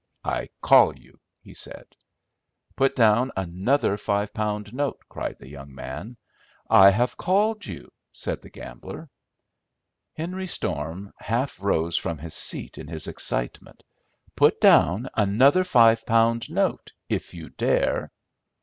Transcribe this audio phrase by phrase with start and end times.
[0.25, 1.85] "I call you," he said.
[2.75, 6.17] "Put down another five pound note," cried the young man.
[6.67, 9.11] "I have called you," said the gambler.
[10.17, 13.83] Henry Storm half rose from his seat in his excitement.
[14.35, 18.11] "Put down another five pound note, if you dare."